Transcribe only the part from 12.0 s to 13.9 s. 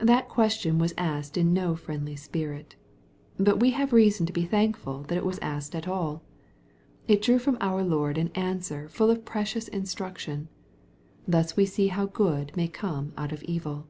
good may come out of evil.